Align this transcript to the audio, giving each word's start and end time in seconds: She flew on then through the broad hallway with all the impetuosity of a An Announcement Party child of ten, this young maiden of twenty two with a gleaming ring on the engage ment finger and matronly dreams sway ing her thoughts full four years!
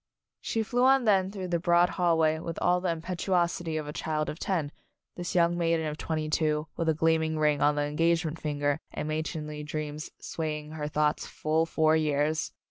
She 0.39 0.63
flew 0.63 0.83
on 0.85 1.05
then 1.05 1.29
through 1.29 1.49
the 1.49 1.59
broad 1.59 1.89
hallway 1.89 2.39
with 2.39 2.57
all 2.59 2.81
the 2.81 2.89
impetuosity 2.89 3.77
of 3.77 3.85
a 3.85 3.89
An 3.89 3.91
Announcement 3.93 4.03
Party 4.07 4.15
child 4.15 4.29
of 4.31 4.39
ten, 4.39 4.71
this 5.15 5.35
young 5.35 5.55
maiden 5.59 5.85
of 5.85 5.99
twenty 5.99 6.27
two 6.27 6.65
with 6.75 6.89
a 6.89 6.95
gleaming 6.95 7.37
ring 7.37 7.61
on 7.61 7.75
the 7.75 7.83
engage 7.83 8.25
ment 8.25 8.39
finger 8.41 8.79
and 8.91 9.07
matronly 9.07 9.61
dreams 9.61 10.09
sway 10.19 10.57
ing 10.57 10.71
her 10.71 10.87
thoughts 10.87 11.27
full 11.27 11.67
four 11.67 11.95
years! 11.95 12.51